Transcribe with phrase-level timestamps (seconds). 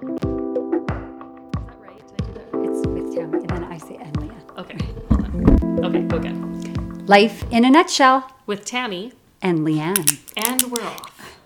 [0.00, 2.16] that right?
[2.16, 2.68] Did I do that right?
[2.68, 4.32] It's with Tam, and then I say and Leah.
[4.58, 5.84] Okay, hold on.
[5.84, 7.06] Okay, go again.
[7.06, 10.18] Life in a nutshell, With Tammy, and Leanne.
[10.36, 11.38] and we're off.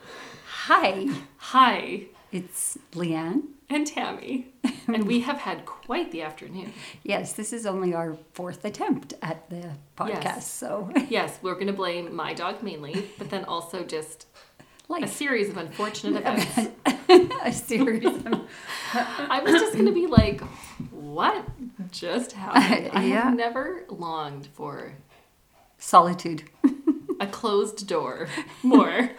[0.66, 3.42] Hi, Hi, it's Leanne.
[3.68, 4.48] and Tammy.
[4.86, 6.72] and we have had quite the afternoon.
[7.02, 10.50] Yes, this is only our fourth attempt at the podcast, Yes.
[10.50, 14.26] so Yes, we're going to blame my dog mainly, but then also just
[15.02, 16.70] a series of unfortunate events.
[17.44, 18.06] a series.
[18.06, 18.40] Of,
[18.94, 20.40] I was just going to be like,
[20.90, 21.44] what
[21.90, 22.90] just happened?
[22.92, 23.24] I Yeah.
[23.24, 24.94] have never longed for
[25.78, 26.44] solitude.
[27.20, 28.28] a closed door
[28.62, 29.10] more.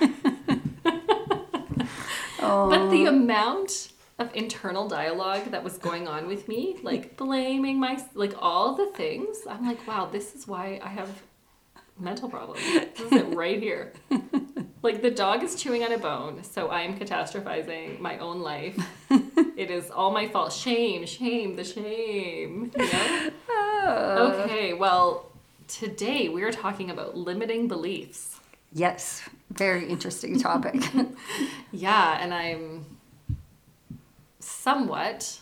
[2.48, 7.80] Oh, But the amount of internal dialogue that was going on with me, like blaming
[7.80, 11.10] my, like all the things, I'm like, wow, this is why I have
[12.00, 12.62] mental problems.
[12.98, 13.94] This is it right here.
[14.86, 18.78] Like the dog is chewing on a bone, so I'm catastrophizing my own life.
[19.58, 20.54] It is all my fault.
[20.54, 22.72] Shame, shame, the shame.
[22.78, 23.30] You know?
[23.50, 24.42] Oh.
[24.44, 25.32] Okay, well,
[25.68, 28.40] today we are talking about limiting beliefs.
[28.74, 30.84] yes, very interesting topic.
[31.72, 32.86] Yeah, and I'm
[34.40, 35.40] somewhat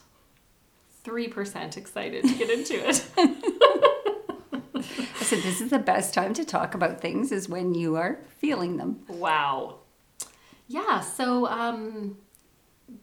[1.03, 3.05] 3% excited to get into it.
[5.33, 8.77] so this is the best time to talk about things is when you are feeling
[8.77, 8.99] them.
[9.07, 9.77] wow.
[10.67, 12.17] Yeah, so um,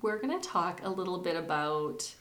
[0.01, 2.15] we're going to talk a little bit about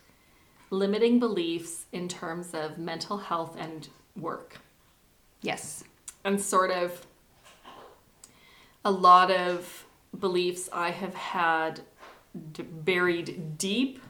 [0.69, 4.59] limiting beliefs in terms of mental health and work.
[5.41, 5.83] Yes.
[6.25, 7.05] and sort of
[8.83, 9.85] a lot of
[10.19, 11.81] beliefs I have had
[12.51, 14.01] d- buried deep,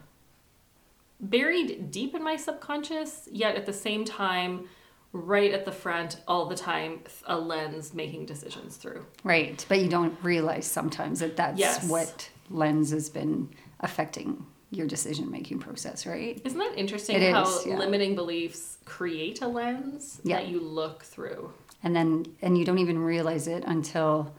[1.20, 4.68] buried deep in my subconscious, yet at the same time,
[5.12, 9.04] right at the front all the time, a lens making decisions through.
[9.24, 11.88] Right, but you don't realize sometimes that that's Yes.
[11.88, 13.48] what lens has been
[13.80, 16.40] affecting your decision making process, right?
[16.44, 17.76] Isn't that interesting It how is, yeah.
[17.76, 20.36] limiting beliefs create a lens Yeah.
[20.36, 21.52] that you look through?
[21.82, 24.32] And then and you don't even realize it until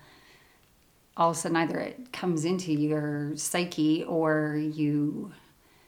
[1.18, 5.34] all of a sudden either it comes into your psyche or you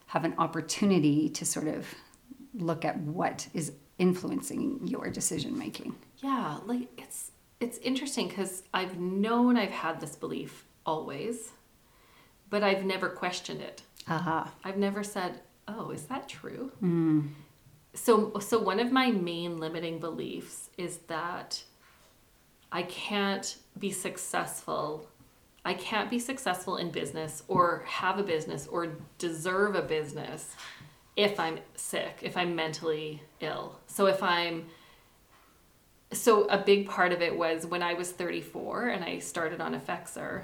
[0.08, 1.88] have an opportunity to sort of
[2.54, 5.96] look at what is influencing your decision making.
[6.18, 11.52] Yeah, like it's it's interesting because I've known I've had this belief always,
[12.50, 13.84] but I've never questioned it.
[14.08, 14.52] Aha.
[14.64, 17.28] I've never said, "Oh, is that true?" Hmm.
[17.96, 21.64] So, so one of my main limiting beliefs is that
[22.72, 25.08] I can't be successful.
[25.64, 30.56] I can't be successful in business or have a business or deserve a business
[31.16, 33.80] if I'm sick, if I'm mentally ill.
[33.88, 34.66] So if I'm
[36.12, 39.80] so a big part of it was when I was 34 and I started on
[39.80, 40.44] Effexor,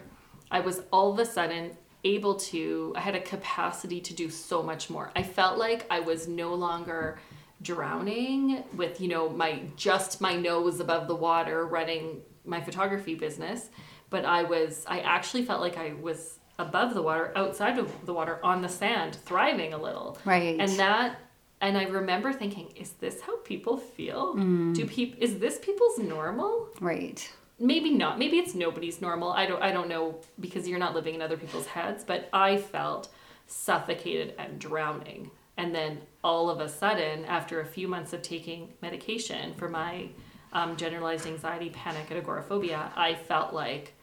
[0.51, 1.71] I was all of a sudden
[2.03, 5.11] able to I had a capacity to do so much more.
[5.15, 7.19] I felt like I was no longer
[7.61, 13.69] drowning with, you know, my just my nose above the water running my photography business,
[14.09, 18.13] but I was I actually felt like I was above the water, outside of the
[18.13, 20.19] water on the sand, thriving a little.
[20.25, 20.59] Right.
[20.59, 21.19] And that
[21.61, 24.35] and I remember thinking, is this how people feel?
[24.73, 26.69] Do people is this people's normal?
[26.79, 27.27] Right.
[27.59, 28.19] Maybe not.
[28.19, 29.31] Maybe it's nobody's normal.
[29.31, 32.57] I don't I don't know because you're not living in other people's heads, but I
[32.57, 33.09] felt
[33.47, 35.31] suffocated and drowning.
[35.57, 40.09] And then all of a sudden, after a few months of taking medication for my
[40.53, 43.93] um, generalized anxiety, panic, and agoraphobia, I felt like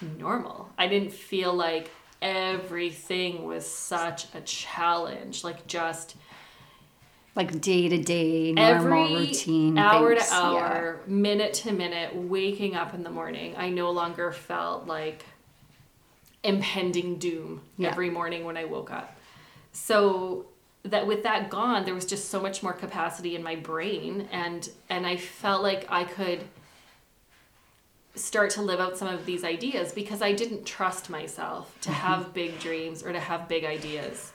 [0.00, 0.68] normal.
[0.78, 5.44] I didn't feel like everything was such a challenge.
[5.44, 6.16] Like just
[7.34, 9.78] Like day to day, normal every routine.
[9.78, 10.40] hour things, to yeah.
[10.42, 15.24] hour, minute to minute, waking up in the morning, I no longer felt like
[16.42, 17.90] impending doom Yeah.
[17.90, 19.16] every morning when I woke up.
[19.72, 20.46] So
[20.84, 24.68] that with that gone, there was just so much more capacity in my brain, and
[24.88, 26.44] and I felt like I could
[28.14, 31.98] start to live out some of these ideas because I didn't trust myself to Mm-hmm.
[32.00, 34.32] have big dreams or to have big ideas.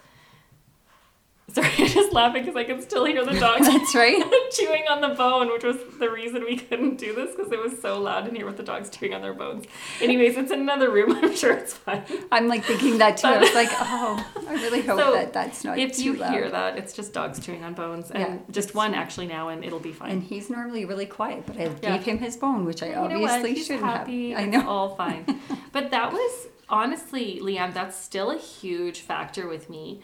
[1.50, 4.24] Sorry, I'm just laughing because I can still hear the dogs That's right.
[4.54, 7.80] chewing on the bone, which was the reason we couldn't do this because it was
[7.81, 9.66] so loud in here with the dogs chewing on their bones.
[10.01, 11.12] Anyways, it's in another room.
[11.22, 12.04] I'm sure it's fine.
[12.31, 13.28] I'm like thinking that too.
[13.28, 16.50] I was like, oh, I really hope So, that that's not If too you hear
[16.50, 19.80] that, it's just dogs chewing on bones, and Yeah, just one actually now, and it'll
[19.80, 20.12] be fine.
[20.12, 21.98] And he's normally really quiet, but I Yeah.
[21.98, 24.31] gave him his bone, which I You obviously shouldn't happy.
[24.31, 24.39] have.
[24.39, 24.69] I It's know.
[24.69, 25.25] all fine.
[25.74, 27.74] but that was honestly, Liam.
[27.74, 30.01] that's still a huge factor with me,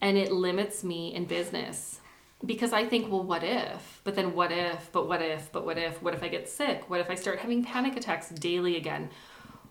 [0.00, 2.00] and it limits me in business
[2.44, 4.00] because I think, well, what if?
[4.02, 4.90] But then what if?
[4.92, 5.52] But what if?
[5.52, 6.02] But what if?
[6.02, 6.88] What if I get sick?
[6.88, 9.10] What if I start having panic attacks daily again?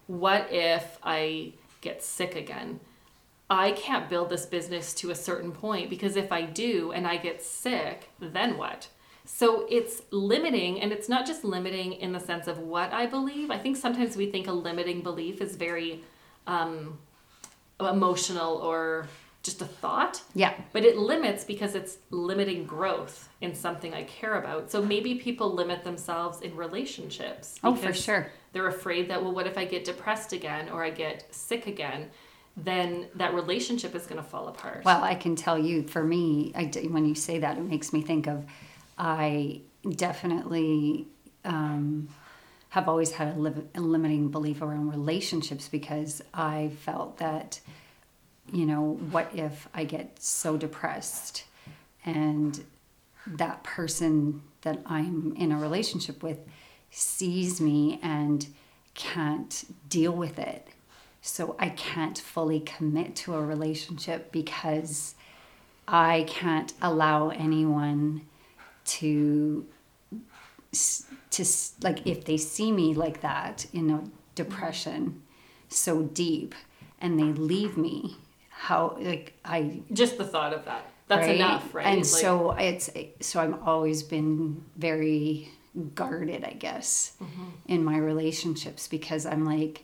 [0.07, 2.79] What if I get sick again?
[3.49, 7.17] I can't build this business to a certain point because if I do and I
[7.17, 8.87] get sick, then what?
[9.25, 13.51] So it's limiting, and it's not just limiting in the sense of what I believe.
[13.51, 16.03] I think sometimes we think a limiting belief is very
[16.47, 16.97] um,
[17.79, 19.07] emotional or
[19.43, 20.21] just a thought.
[20.33, 20.53] Yeah.
[20.73, 24.69] But it limits because it's limiting growth in something I care about.
[24.69, 27.59] So maybe people limit themselves in relationships.
[27.63, 28.31] Oh, for sure.
[28.51, 32.09] They're afraid that, well, what if I get depressed again or I get sick again?
[32.57, 34.83] Then that relationship is going to fall apart.
[34.83, 38.01] Well, I can tell you, for me, I, when you say that, it makes me
[38.01, 38.45] think of
[38.97, 39.61] I
[39.95, 41.07] definitely
[41.45, 42.09] um,
[42.69, 47.61] have always had a, li- a limiting belief around relationships because I felt that,
[48.53, 51.45] you know, what if I get so depressed
[52.05, 52.63] and
[53.27, 56.39] that person that I'm in a relationship with
[56.91, 58.47] sees me and
[58.95, 60.67] can't deal with it.
[61.21, 65.15] So I can't fully commit to a relationship because
[65.87, 68.21] I can't allow anyone
[68.85, 69.65] to
[71.31, 71.45] to
[71.81, 74.03] like if they see me like that in a
[74.35, 75.21] depression
[75.67, 76.53] so deep
[76.99, 78.17] and they leave me
[78.67, 80.83] how like I just the thought of that.
[81.07, 81.35] That's right?
[81.37, 81.87] enough, right?
[81.87, 82.89] And Like- so it's
[83.21, 85.49] so I've always been very
[85.95, 87.49] guarded, I guess, Mm-hmm.
[87.73, 89.83] in my relationships because I'm like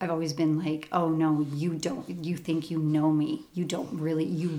[0.00, 2.06] I've always been like, oh no, you don't.
[2.28, 3.30] You think you know me.
[3.54, 4.24] You don't really.
[4.26, 4.50] You.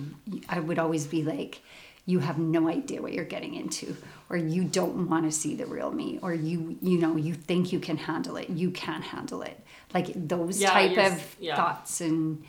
[0.50, 1.62] I would always be like,
[2.07, 3.95] you have no idea what you're getting into,
[4.30, 6.77] or you don't want to see the real me, or you.
[6.81, 8.50] You know, you think you can handle it.
[8.50, 9.57] You can't handle it.
[9.94, 11.56] Like those Yeah, type of yeah.
[11.57, 12.44] thoughts and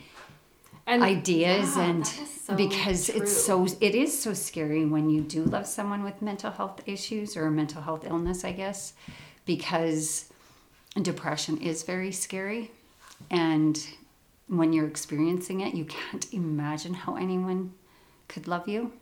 [0.87, 5.43] and ideas yeah, and so because it's so it is so scary when you do
[5.43, 8.93] love someone with mental health issues or a mental health illness i guess
[9.45, 10.31] because
[11.01, 12.71] depression is very scary.
[13.29, 13.85] And
[14.47, 17.73] when you're experiencing it you can't imagine how anyone
[18.27, 18.93] could love you.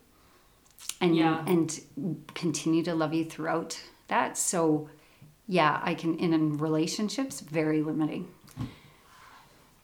[1.00, 1.44] And Yeah.
[1.46, 4.36] and continue to love you throughout that.
[4.36, 4.88] So
[5.48, 8.26] yeah i can in relationships very limiting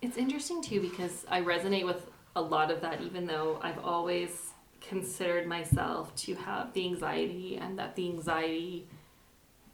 [0.03, 4.51] It's interesting too because I resonate with a lot of that, even though I've always
[4.81, 8.89] considered myself to have the anxiety and that the anxiety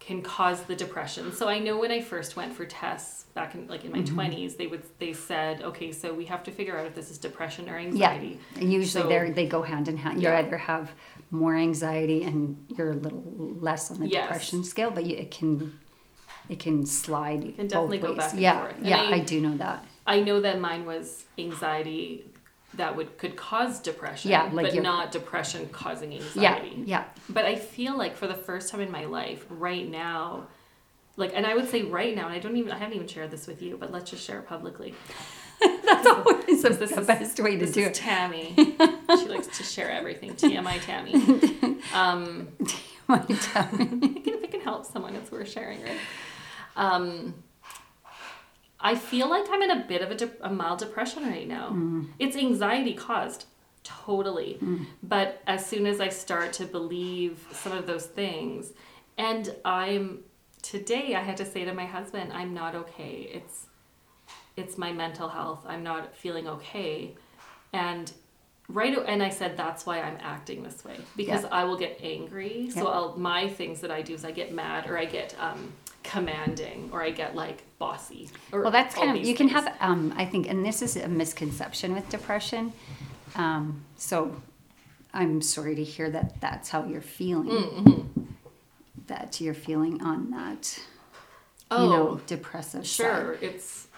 [0.01, 1.33] can cause the depression.
[1.33, 4.21] So I know when I first went for tests back in like in my mm-hmm.
[4.21, 7.19] 20s, they would they said, okay, so we have to figure out if this is
[7.19, 8.39] depression or anxiety.
[8.55, 10.23] Yeah, and usually So- they they go hand in hand.
[10.23, 10.39] You Yeah.
[10.39, 10.93] either have
[11.31, 13.23] more anxiety and you're a little
[13.61, 14.25] less on the Yes.
[14.25, 15.79] depression scale, but you, it can
[16.49, 17.41] it can slide.
[17.57, 19.85] can definitely both go back and yeah, yeah, I- I, do know that.
[20.09, 22.25] I know that mine was anxiety
[22.75, 26.73] that would could cause depression, Yeah, like but not depression causing anxiety.
[26.77, 27.05] yeah, yeah.
[27.29, 30.47] But I feel like for the first time in my life, right now,
[31.17, 33.31] like, and I would say right now, and I don't even, I haven't even shared
[33.31, 34.95] this with you, but let's just share it publicly.
[35.85, 37.95] that's always the, This the is- best way to This do is it.
[37.95, 38.55] Tammy.
[39.19, 40.35] she likes to share everything.
[40.35, 41.15] TMI Tammy.
[41.95, 42.49] Um,
[43.09, 44.23] My tummy.
[44.27, 45.97] if it can help someone, it's worth sharing, right?
[46.77, 47.35] Um,
[48.81, 51.77] I feel like I'm in a bit of a, de- a mild depression right now.
[52.19, 53.47] It's anxiety caused,
[53.83, 54.59] totally.
[55.03, 58.73] But as soon as I start to believe some of those things,
[59.17, 60.21] and I'm
[60.63, 63.29] today, I had to say to my husband, I'm not okay.
[63.33, 63.67] It's
[64.57, 65.65] it's my mental health.
[65.69, 67.15] I'm not feeling okay,
[67.73, 68.11] and
[68.69, 71.49] right and I said that's why I'm acting this way because Yeah.
[71.52, 72.71] I will get angry.
[72.71, 72.95] So Yeah.
[72.95, 76.88] I'll my things that I do is I get mad or I get um, commanding
[76.93, 78.28] or I get like bossy.
[78.52, 79.75] Or Well, that's kind of you can have.
[79.81, 82.73] Um, I think, and this is a misconception with depression.
[83.37, 84.40] Um, so,
[85.12, 87.49] I'm sorry to hear that that's how you're feeling.
[87.49, 88.23] Mm-hmm.
[89.07, 90.78] That you're feeling on that,
[91.71, 93.05] oh you know, depressive side.
[93.07, 93.88] sure it's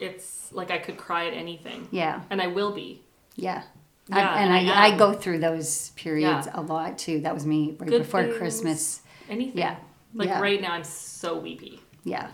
[0.00, 3.02] it's like I could cry at anything Yeah, and I will be.
[3.36, 3.62] yeah.
[4.08, 6.60] Yeah, I, and and I, I I, go through those periods Yeah.
[6.60, 7.20] a lot too.
[7.20, 8.36] That was me right Good before things.
[8.36, 9.00] Christmas.
[9.30, 9.56] Anything.
[9.58, 9.76] Yeah.
[10.14, 10.40] Like yeah.
[10.40, 11.80] right now I'm so weepy.
[12.04, 12.30] Yeah.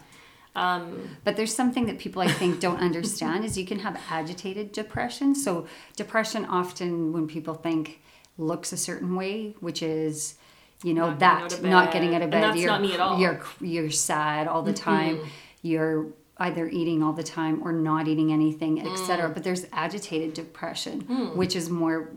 [0.56, 4.72] Um, But there's something that people I think don't understand is you can have agitated
[4.72, 5.34] depression.
[5.34, 8.00] So depression often when people think
[8.36, 10.34] looks a certain way, which is
[10.82, 12.42] you know Not that not getting out of bed.
[12.42, 13.18] that's you're, not me at all.
[13.18, 15.20] You're you're sad all the time.
[15.62, 16.06] You're
[16.38, 19.28] either eating all the time or not eating anything, etc.
[19.28, 19.34] Mm.
[19.34, 21.00] But there's agitated depression,
[21.36, 22.10] which is more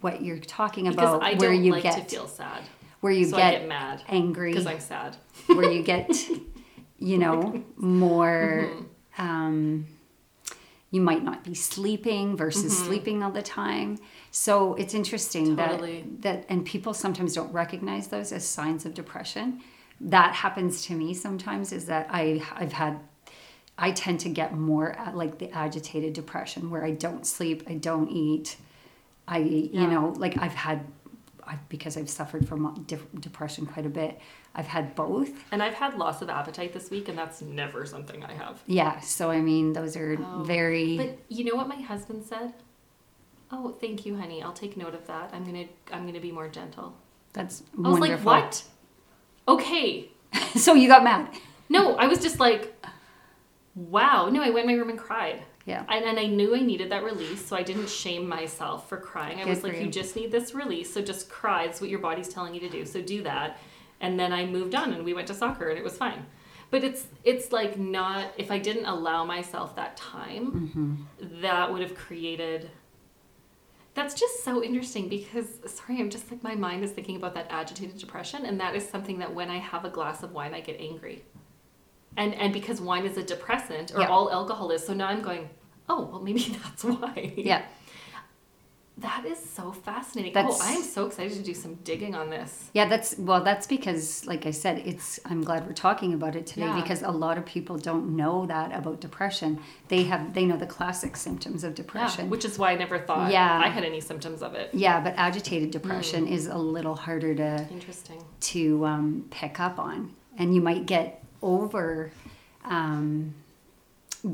[0.00, 2.62] what you're talking because about, I where don't you like get to feel sad.
[3.00, 5.16] Where you so get, get mad angry because I'm sad.
[5.46, 6.10] where you get
[6.98, 9.22] you know more Mm-hmm.
[9.22, 9.86] um
[10.92, 13.98] you might not be sleeping versus sleeping all the time
[14.30, 15.56] so it's interesting Mm-hmm.
[15.70, 16.04] Totally.
[16.20, 19.60] that that and people sometimes don't recognize those as signs of depression
[20.00, 23.00] that happens to me sometimes is that i i've had
[23.82, 27.76] I tend to get more at like the agitated depression where I don't sleep, I
[27.76, 28.58] don't eat.
[29.26, 29.80] I, Yeah.
[29.80, 30.84] you know, like I've had,
[31.50, 34.20] I, because I've suffered from de- depression quite a bit,
[34.54, 35.30] I've had both.
[35.50, 38.62] And I've had loss of appetite this week, and that's never something I have.
[38.66, 39.00] Yeah.
[39.00, 40.42] So, I mean, those are Oh.
[40.44, 42.54] very, But you know what my husband said?
[43.50, 44.42] Oh, thank you, honey.
[44.44, 45.30] I'll take note of that.
[45.32, 46.94] I'm gonna I'm gonna be more gentle.
[47.32, 48.30] that's I was wonderful.
[48.32, 48.64] like, what?
[49.48, 50.08] Okay.
[50.56, 51.28] so you got mad.
[51.68, 52.72] No, I was just like,
[53.74, 54.28] wow.
[54.30, 55.42] No, I went in my room and cried.
[55.70, 55.84] Yeah.
[55.88, 59.38] And, and I knew I needed that release, so I didn't shame myself for crying.
[59.40, 59.82] I Good was like, you.
[59.86, 61.64] you just need this release, so just cry.
[61.64, 63.58] It's what your body's telling you to do, so do that.
[64.00, 66.24] And then I moved on and we went to soccer and it was fine.
[66.70, 71.40] But it's it's like not if I didn't allow myself that time, Mm-hmm.
[71.42, 72.70] that would have created
[73.92, 77.46] that's just so interesting because sorry, I'm just like my mind is thinking about that
[77.50, 80.60] agitated depression and that is something that when I have a glass of wine I
[80.60, 81.24] get angry.
[82.16, 84.06] And and because wine is a depressant or Yeah.
[84.08, 85.50] all alcohol is, so now I'm going,
[85.90, 87.32] oh well maybe that's why.
[87.36, 87.62] Yeah.
[88.98, 90.34] That is so fascinating.
[90.34, 92.68] That's- oh, I am so excited to do some digging on this.
[92.74, 95.18] Yeah, that's well, that's because, like I said, it's.
[95.24, 96.78] I'm glad we're talking about it today Yeah.
[96.82, 99.58] because a lot of people don't know that about depression.
[99.88, 102.28] They have, they know the classic symptoms of Yeah, depression.
[102.28, 103.62] which is why I never thought Yeah.
[103.64, 104.68] I had any symptoms of it.
[104.74, 106.34] Yeah, but agitated depression Hmm.
[106.36, 108.22] is a little harder to Interesting.
[108.52, 112.12] to um, pick up on, and you might get over
[112.66, 113.32] um,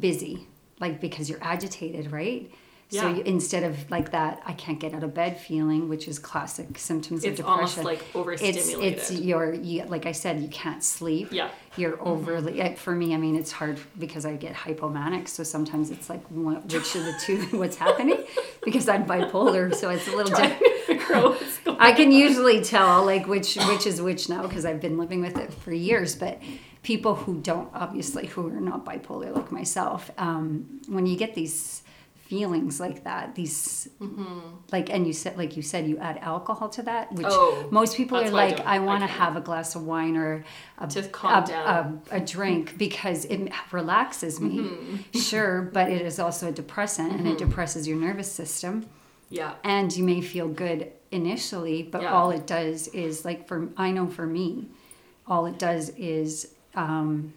[0.06, 0.48] busy,
[0.80, 2.50] like because you're agitated, right?
[2.88, 3.16] So Yeah.
[3.16, 6.78] you, instead of like that, I can't get out of bed feeling, which is classic
[6.78, 7.64] symptoms It's of depression.
[7.64, 8.98] It's almost like overstimulated.
[8.98, 11.32] it's it's your you, like I said, you can't sleep.
[11.32, 11.50] yeah.
[11.76, 12.06] You're mm-hmm.
[12.06, 12.54] overly.
[12.54, 15.28] like, For me, I mean, it's hard because I get hypomanic.
[15.28, 17.42] So sometimes it's like, what, which of the two?
[17.58, 18.24] What's happening?
[18.64, 20.62] Because I'm bipolar, so it's a little different.
[20.86, 24.64] Figure out what's going I can usually tell like which which is which now because
[24.64, 26.14] I've been living with it for years.
[26.14, 26.40] But
[26.92, 31.82] people who don't, obviously, who are not bipolar like myself, um, when you get these
[32.30, 33.88] feelings like that, these
[34.72, 37.96] like, and you said like you said, you add alcohol to that, which Oh, most
[37.96, 40.16] people are that's why I like, I I want to have a glass of wine
[40.16, 40.44] or
[40.78, 42.02] a, To calm a, down.
[42.10, 43.40] a, a drink because it
[43.72, 44.58] relaxes me.
[44.58, 45.18] Mm-hmm.
[45.18, 48.86] Sure, but it is also a depressant and it depresses your nervous system
[49.30, 49.54] Yeah.
[49.64, 52.12] and you may feel good initially but Yeah.
[52.14, 54.48] all it does is like for i know for me
[55.32, 57.32] all it does is um,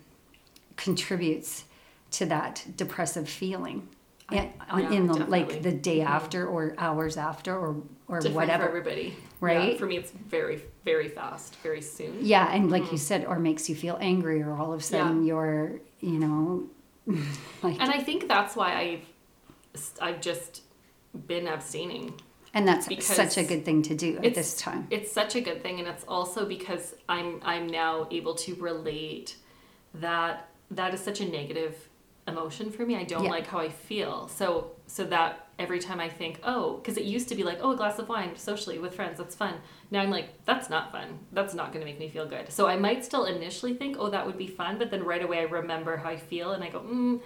[0.77, 1.63] contributes
[2.11, 3.87] to that depressive feeling
[4.31, 5.39] in, on- yeah, in the definitely.
[5.39, 9.15] like the day after or hours after or or Different whatever for everybody.
[9.39, 9.73] Right?
[9.73, 12.17] Yeah, for me, it's very, very fast, very soon.
[12.21, 12.91] yeah and like Mm.
[12.93, 16.67] you said or makes you feel angry or all of a sudden you're you know
[17.63, 19.05] like And I think that's why I've,
[20.01, 20.61] I've just
[21.27, 22.13] been abstaining.
[22.53, 25.61] And that's such a good thing to do at this time It's such a good
[25.61, 29.35] thing, and it's also because I'm I'm now able to relate
[29.93, 31.75] that that is such a negative
[32.27, 32.95] emotion for me.
[32.95, 33.31] I don't Yeah.
[33.31, 34.27] like how I feel.
[34.27, 37.71] So so that every time I think, oh, because it used to be like, oh,
[37.71, 39.55] a glass of wine socially with friends, that's fun.
[39.91, 41.19] Now I'm like, that's not fun.
[41.31, 42.51] That's not going to make me feel good.
[42.51, 45.39] So I might still initially think, oh, that would be fun, but then right away
[45.39, 47.21] I remember how I feel, and I go, mm,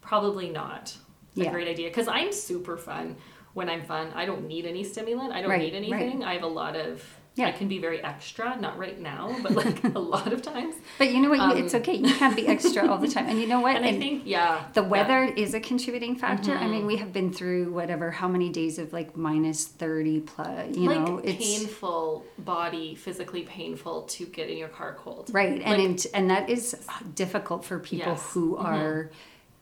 [0.00, 0.96] probably not
[1.36, 1.50] a Yeah.
[1.50, 1.88] great idea.
[1.88, 3.16] Because I'm super fun
[3.54, 4.10] when I'm fun.
[4.14, 5.32] I don't need any stimulant.
[5.32, 6.02] I don't Right, need right.
[6.02, 6.24] anything.
[6.24, 7.02] I have a lot of.
[7.34, 7.46] Yeah.
[7.46, 10.74] I can be very extra, not right now, but like a lot of times.
[10.98, 13.40] but you know what Um, it's okay you can't be extra all the time and
[13.40, 14.88] you know what And I think, yeah, The yeah.
[14.88, 16.52] weather is a contributing factor.
[16.52, 16.70] I Mm-hmm.
[16.70, 20.90] mean, we have been through whatever, how many days of like minus 30 plus, you
[20.90, 25.30] like know, it's painful body, physically painful to get in your car cold.
[25.32, 25.62] right.
[25.64, 26.76] And, Like- it, and that is
[27.14, 28.30] difficult for people Yes.
[28.34, 28.64] who Mhm.
[28.64, 29.10] are,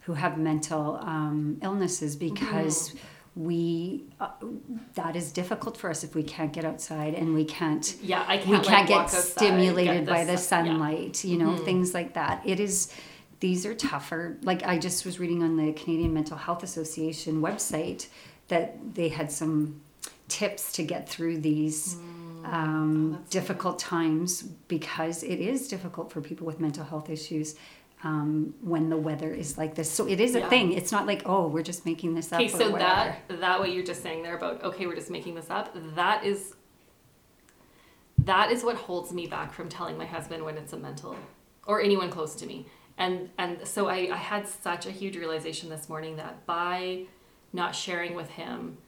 [0.01, 2.99] who have mental um, illnesses because Mm-hmm.
[3.37, 4.31] We, uh,
[4.95, 8.39] that is difficult for us if we can't get outside and we can't Yeah, I
[8.39, 8.51] can't.
[8.51, 10.73] we can't like, get stimulated get by the sun- yeah.
[10.73, 11.65] sunlight you know Mhm.
[11.65, 12.93] things like that it is
[13.39, 18.09] these are tougher like i just was reading on the canadian mental health association website
[18.49, 19.81] that they had some
[20.29, 21.97] tips to get through these
[22.45, 27.55] um, Oh, difficult times because it is difficult for people with mental health issues
[28.03, 30.49] um, when the weather is like this so it is a Yeah.
[30.49, 33.15] thing it's not like oh we're just making this up Okay, so whatever.
[33.29, 35.77] that that what you're just saying there about okay, we're just making this up.
[35.95, 36.55] That is
[38.25, 41.17] that is what holds me back from telling my husband when it's a mental
[41.67, 42.67] or anyone close to me.
[42.99, 47.05] And and so I, I had such a huge realization this morning that by
[47.53, 48.79] not sharing with him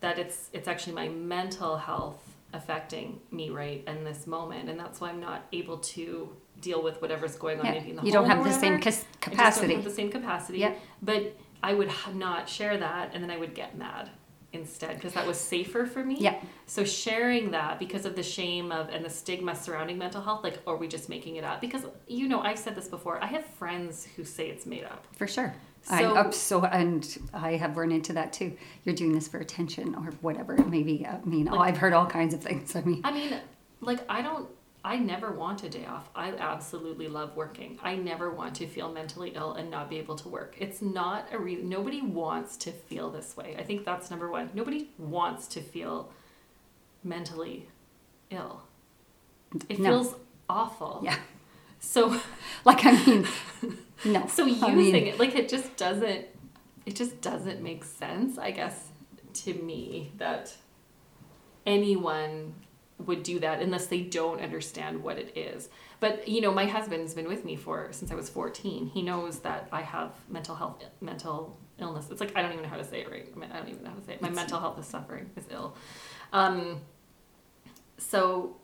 [0.00, 5.00] that it's it's actually my mental health affecting me right in this moment and that's
[5.00, 8.06] why I'm not able to deal with whatever's going on Yeah, maybe in the whole
[8.06, 10.58] you don't have the same don't capacity have the same capacity.
[10.58, 10.78] Yep.
[11.02, 14.10] But I would not share that, and then I would get mad.
[14.52, 16.16] instead because that was safer for me.
[16.18, 16.36] Yeah.
[16.66, 20.58] So sharing that because of the shame of and the stigma surrounding mental health, like
[20.66, 21.60] are we just making it up?
[21.60, 23.22] Because you know, I've said this before.
[23.22, 25.06] I have friends who say it's made up.
[25.16, 25.54] For sure.
[25.82, 28.56] So- I'm up so, and I have run into that too.
[28.84, 31.06] You're doing this for attention or whatever it may be.
[31.06, 32.74] I mean, oh, I've heard all kinds of things.
[32.74, 33.34] I mean, I mean,
[33.80, 34.48] like I don't
[34.88, 36.08] I never want a day off.
[36.14, 37.78] I absolutely love working.
[37.82, 40.56] I never want to feel mentally ill and not be able to work.
[40.58, 41.68] It's not a reason.
[41.68, 43.54] Nobody wants to feel this way.
[43.58, 44.48] I think that's number one.
[44.54, 46.10] Nobody wants to feel
[47.04, 47.68] mentally
[48.30, 48.62] ill.
[49.68, 49.90] It No.
[49.90, 50.14] feels
[50.48, 51.00] awful.
[51.04, 51.18] yeah.
[51.80, 52.18] So
[52.64, 53.26] Like, I mean,
[54.06, 54.26] no.
[54.36, 56.24] so using I mean, it like it just doesn't
[56.86, 58.88] it just doesn't make sense i guess
[59.34, 60.56] to me that
[61.66, 62.54] anyone
[63.06, 65.68] would do that unless they don't understand what it is.
[66.00, 69.40] But you know my husband's been with me for since i was 14 he knows
[69.40, 72.08] that i have mental health mental illness.
[72.10, 73.26] It's like i don't even know how to say it right.
[73.34, 74.22] I, mean, I don't even know how to say it.
[74.22, 75.30] My It's- mental health is suffering.
[75.36, 75.76] Is ill.
[76.32, 76.80] Um,
[77.98, 78.56] so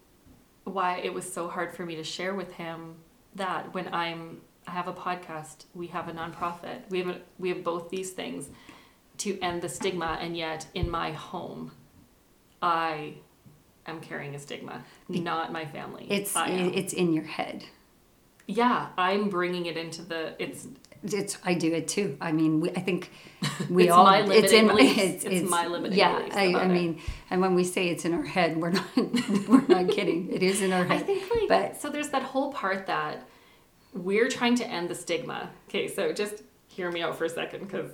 [0.64, 2.96] why it was so hard for me to share with him
[3.34, 7.50] that when I'm I have a podcast, we have a nonprofit, we have a, we
[7.50, 8.48] have both these things
[9.18, 11.70] to end the stigma, and yet in my home,
[12.62, 13.16] I
[13.86, 16.06] am carrying a stigma, not my family.
[16.10, 17.64] it's it's in your head.
[18.46, 20.66] yeah, I'm bringing it into the it's
[21.02, 22.16] It's I do it too.
[22.20, 23.10] I mean, we, I think
[23.70, 24.04] we It's all.
[24.04, 24.68] my it's in.
[24.68, 24.98] beliefs.
[24.98, 26.68] It's, It's it's my limiting Yeah, I, I it.
[26.68, 27.00] mean,
[27.30, 28.86] and when we say it's in our head, we're not.
[29.48, 30.30] we're not kidding.
[30.32, 31.02] It is in our head.
[31.02, 33.26] I think like but so there's that whole part that
[33.92, 35.50] we're trying to end the stigma.
[35.68, 37.90] Okay, so just hear me out for a second because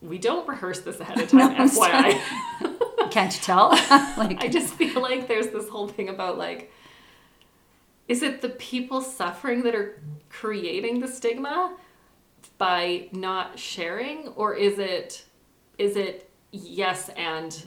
[0.00, 1.38] we don't rehearse this ahead of time.
[1.56, 2.20] No, FYI.
[3.12, 3.68] Can't you tell?
[4.16, 6.72] like I just feel like there's this whole thing about like,
[8.08, 11.76] is it the people suffering that are creating the stigma
[12.58, 15.24] by not sharing, or is it,
[15.78, 17.64] is it yes and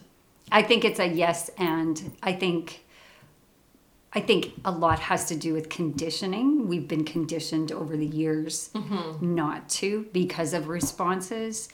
[0.51, 2.81] I think it's a yes, and I think.
[4.17, 6.69] I think a lot has to do with conditioning.
[6.69, 9.35] We've been conditioned over the years Mm-hmm.
[9.35, 11.67] not to because of responses,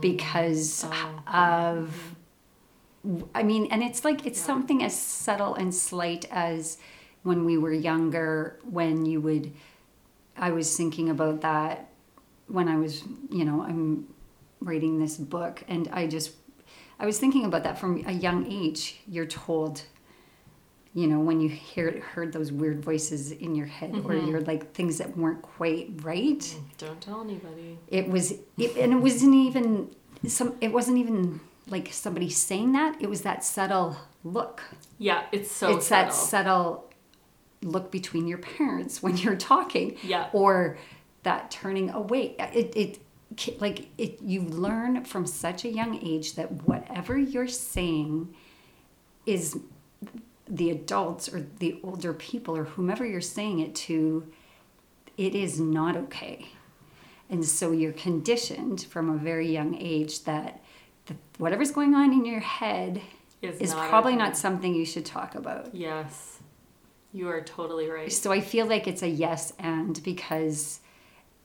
[0.00, 1.20] because Oh.
[1.26, 2.14] of
[3.34, 6.78] I mean, and it's like it's something as subtle and slight as
[7.22, 9.52] when we were younger, when you would.
[10.36, 11.88] I was thinking about that
[12.48, 14.06] when I was, you know, I'm
[14.60, 16.32] reading this book, and I just,
[16.98, 19.00] I was thinking about that from a young age.
[19.08, 19.82] You're told,
[20.94, 24.28] you know, when you hear heard those weird voices in your head, or mm-hmm.
[24.28, 27.78] you're like things that weren't quite right mm, don't tell anybody.
[27.88, 29.90] it was it, and it wasn't even
[30.26, 34.62] some it wasn't even like somebody saying that it was that subtle look
[34.98, 36.06] Yeah, it's so it's subtle.
[36.06, 36.90] that subtle
[37.62, 40.28] look between your parents when you're talking Yeah.
[40.32, 40.78] or
[41.22, 46.50] that turning away it it like it you learn from such a young age that
[46.66, 48.32] whatever you're saying
[49.26, 49.58] is
[50.48, 54.24] the adults or the older people or whomever you're saying it to
[55.16, 56.46] it is not okay
[57.28, 60.62] and so you're conditioned from a very young age that
[61.06, 63.00] the, whatever's going on in your head
[63.42, 64.22] Is is not probably okay.
[64.24, 65.74] not something you should talk about.
[65.74, 66.38] Yes,
[67.12, 68.12] you are totally right.
[68.12, 70.80] So I feel like it's a yes and because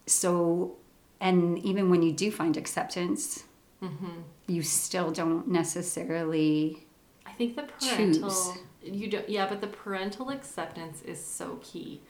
[0.06, 0.76] so
[1.20, 3.44] and even when you do find acceptance,
[3.84, 4.22] Mm-hmm.
[4.48, 6.86] you still don't necessarily
[7.26, 8.58] I think the parental Choose.
[8.84, 12.02] you don't yeah, but the parental acceptance is so key.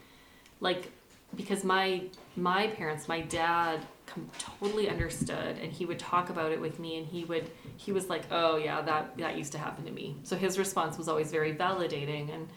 [0.60, 0.92] Like
[1.36, 2.04] because my
[2.36, 3.82] my parents, my dad
[4.38, 8.10] totally understood and he would talk about it with me and he would he was
[8.10, 11.32] like, "Oh yeah, that that used to happen to me." So his response was always
[11.32, 12.48] very validating and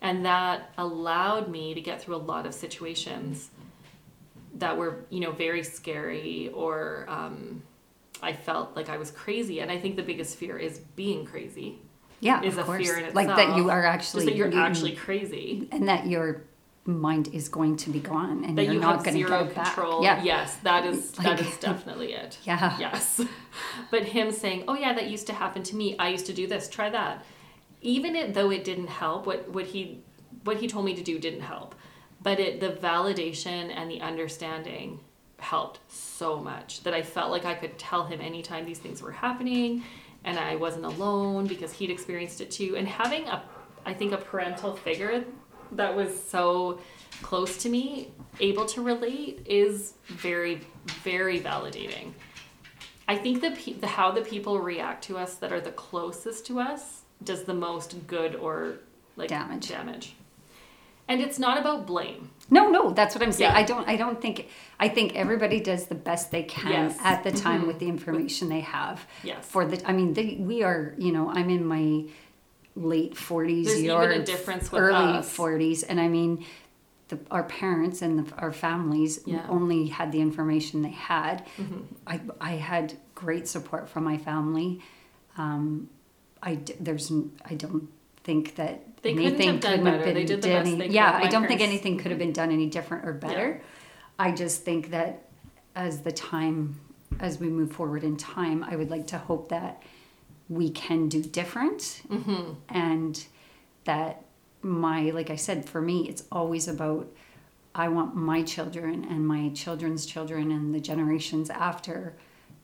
[0.00, 3.50] and that allowed me to get through a lot of situations
[4.54, 7.62] that were, you know, very scary or um
[8.22, 11.80] I felt like I was crazy, and I think the biggest fear is being crazy.
[12.20, 12.80] yeah, Is of a course.
[12.86, 15.68] fear in like that you itself, are Just actually that you're you- actually crazy.
[15.72, 16.44] and that your
[16.84, 19.42] mind is going to be gone and That you're you not have going to zero
[19.44, 19.74] get it back.
[19.74, 20.02] control.
[20.02, 20.22] Yeah.
[20.22, 22.38] Yes, that is that Like- is definitely it.
[22.44, 22.76] Yeah.
[22.78, 23.20] Yes.
[23.90, 25.96] But him saying, "Oh yeah, that used to happen to me.
[25.98, 26.68] I used to do this.
[26.68, 27.24] Try that."
[27.82, 30.02] Even it, though it didn't help, what what he
[30.44, 31.74] what he told me to do didn't help,
[32.22, 35.00] but it the validation and the understanding
[35.38, 39.12] helped so much that I felt like I could tell him anytime these things were
[39.12, 39.82] happening,
[40.24, 42.76] and I wasn't alone because he'd experienced it too.
[42.76, 43.42] And having a,
[43.84, 45.24] I think a parental figure
[45.76, 46.80] that was so
[47.22, 50.60] close to me, able to relate, is very
[51.04, 52.12] very validating.
[53.06, 56.46] I think the, pe- the how the people react to us that are the closest
[56.46, 58.78] to us does the most good or
[59.16, 59.68] like Damage.
[59.68, 60.14] Damage.
[61.08, 62.30] And it's not about blame.
[62.48, 63.50] No, no, that's what I'm saying.
[63.50, 63.56] Yeah.
[63.58, 64.48] I don't I don't think
[64.80, 66.98] I think everybody does the best they can Yes.
[67.02, 67.66] at the time Mhm.
[67.66, 69.04] with the information they have.
[69.22, 69.44] Yes.
[69.46, 72.04] For the I mean, they, we are, you know, I'm in my
[72.74, 75.36] late 40s, There's you're even a difference with early us.
[75.36, 76.44] 40s and I mean
[77.08, 79.44] the, our parents and the, our families Yeah.
[79.48, 81.46] only had the information they had.
[81.58, 81.84] Mhm.
[82.06, 84.80] I, I had great support from my family.
[85.36, 85.90] Um,
[86.42, 87.12] I there's
[87.44, 87.88] I don't
[88.24, 90.12] think that They couldn't have done better.
[90.12, 90.92] They did the best any- could.
[90.92, 93.60] Yeah, I don't think anything could have been done any different or better.
[94.18, 95.28] I just think that
[95.74, 96.80] as the time
[97.20, 99.82] as we move forward in time, I would like to hope that
[100.52, 102.56] we can do different Mhm.
[102.68, 103.24] and
[103.84, 104.24] that
[104.62, 107.06] my like i said for me it's always about
[107.74, 112.14] i want my children and my children's children and the generations after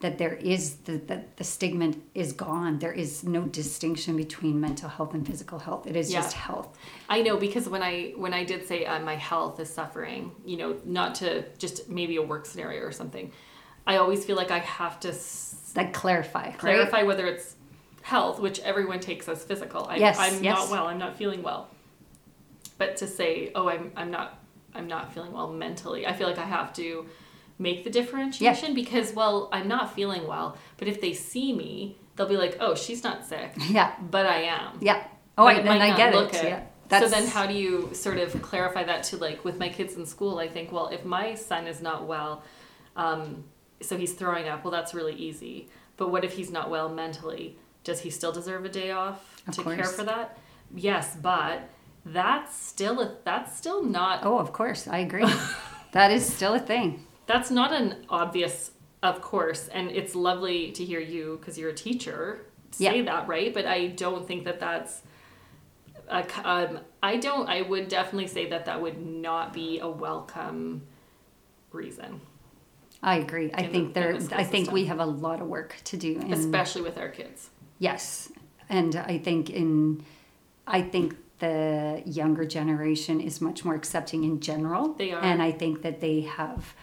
[0.00, 4.88] that there is the, the, the stigma is gone there is no distinction between mental
[4.88, 6.20] health and physical health it is Yeah.
[6.20, 6.70] just health
[7.08, 10.56] I know because when I when I did say uh, my health is suffering, you
[10.60, 11.28] know, not to
[11.64, 13.32] just maybe a work scenario or something,
[13.86, 16.58] I always feel like I have to s- like clarify right?
[16.58, 17.48] clarify whether it's
[18.08, 19.86] health, which everyone takes as physical.
[19.86, 20.56] I, Yes, I'm yes.
[20.58, 20.86] not well.
[20.86, 21.68] I'm not feeling well.
[22.78, 24.28] But to say, oh, I'm I'm not
[24.74, 27.06] I'm not feeling well mentally, I feel like I have to
[27.58, 30.56] make the differentiation because well, I'm not feeling well.
[30.78, 34.42] But if they see me, they'll be like, oh, she's not sick, yeah but I
[34.42, 34.78] am.
[34.80, 36.44] yeah oh I, might i get it it.
[36.44, 39.94] yeah so then how do you sort of clarify that to like with my kids
[39.96, 40.38] in school?
[40.38, 42.42] I think, well, if my son is not well,
[42.96, 43.44] um,
[43.82, 45.68] so he's throwing up, well, that's really easy.
[45.98, 47.56] But what if he's not well mentally?
[47.88, 50.36] Does he still deserve a day off Of to care for that?
[50.74, 51.70] Yes, but
[52.04, 54.86] that's still a, that's still not oh of course.
[54.86, 55.24] I agree.
[55.92, 57.06] That is still a thing.
[57.26, 58.72] That's not an obvious
[59.02, 63.04] of course and it's lovely to hear you because you're a teacher say Yeah.
[63.04, 63.54] that right?
[63.54, 65.00] But i don't think that that's
[66.10, 70.82] a, um, i don't i would definitely say that that would not be a welcome
[71.72, 72.20] reason.
[73.02, 73.50] I agree.
[73.54, 76.12] I think in there the i think we have a lot of work to do
[76.20, 77.48] in especially with our kids
[77.78, 78.30] Yes,
[78.68, 80.02] and I think in,
[80.66, 84.94] I think the younger generation is much more accepting in general.
[84.94, 85.22] They are.
[85.22, 86.74] and I think that they have.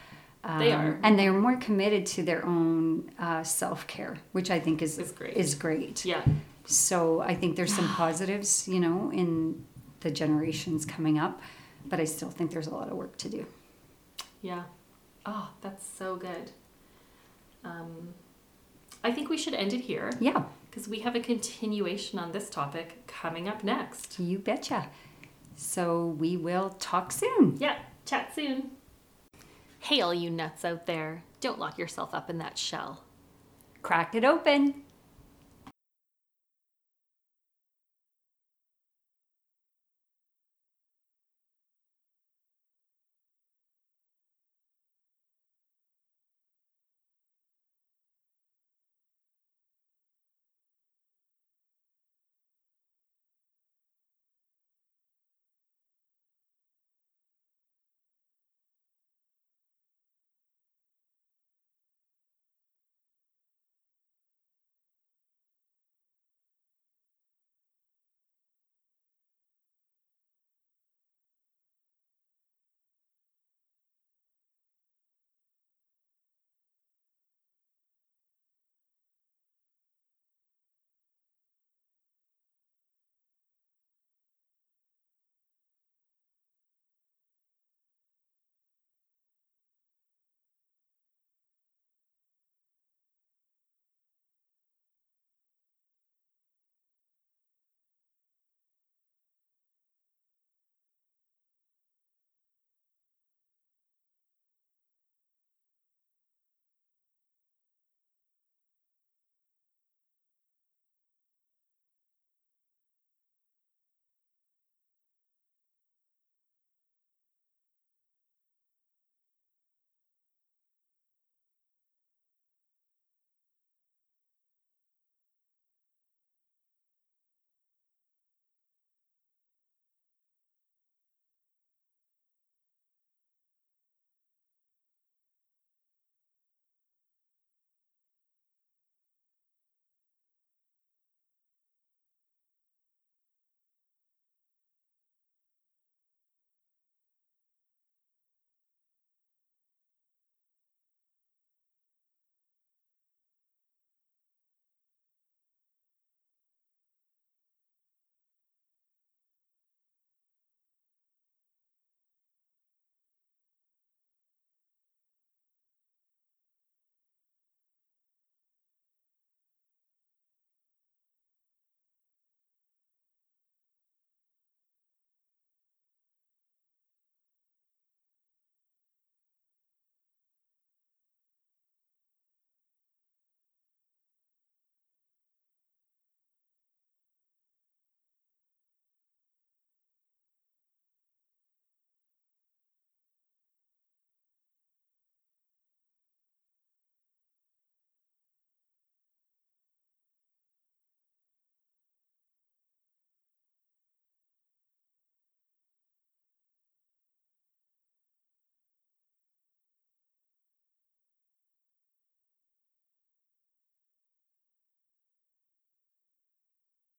[0.43, 0.99] Um, They are.
[1.03, 5.11] and they're more committed to their own uh, self care, which I think is Is
[5.11, 5.35] great.
[5.35, 6.05] Is great.
[6.05, 6.23] yeah
[6.65, 9.65] So I think there's some positives, you know, in
[10.01, 11.41] the generations coming up,
[11.85, 13.45] but I still think there's a lot of work to do.
[14.41, 14.63] yeah
[15.25, 16.51] oh that's so good
[17.63, 18.13] um,
[19.03, 20.43] i think we should end it here Yeah,
[20.75, 24.89] because we have a continuation on this topic coming up next you betcha.
[25.55, 27.55] So we will talk soon.
[27.59, 28.71] Yeah, chat soon.
[29.79, 31.23] Hey, all you nuts out there.
[31.39, 33.05] Don't lock yourself up in that shell.
[33.83, 34.81] Crack it open.